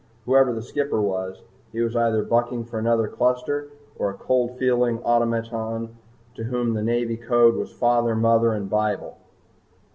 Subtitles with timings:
[0.25, 3.67] Whoever the skipper was, he was either bucking for another cluster
[3.99, 5.95] or a cold feeling automaton
[6.33, 9.19] to whom the Navy Code was father, mother, and Bible.